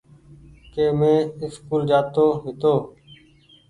ڪي 0.73 0.85
مين 0.99 1.19
اسڪول 1.43 1.81
جآ 1.89 1.99
تو 2.13 2.25
هيتو 2.43 2.75